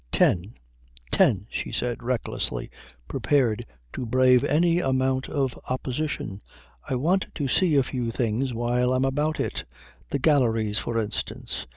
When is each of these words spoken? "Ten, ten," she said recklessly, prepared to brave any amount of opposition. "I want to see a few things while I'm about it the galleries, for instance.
"Ten, 0.11 0.55
ten," 1.11 1.45
she 1.51 1.71
said 1.71 2.01
recklessly, 2.01 2.71
prepared 3.07 3.67
to 3.93 4.03
brave 4.07 4.43
any 4.43 4.79
amount 4.79 5.29
of 5.29 5.53
opposition. 5.69 6.41
"I 6.89 6.95
want 6.95 7.27
to 7.35 7.47
see 7.47 7.75
a 7.75 7.83
few 7.83 8.09
things 8.09 8.51
while 8.51 8.93
I'm 8.93 9.05
about 9.05 9.39
it 9.39 9.63
the 10.09 10.17
galleries, 10.17 10.79
for 10.79 10.97
instance. 10.97 11.67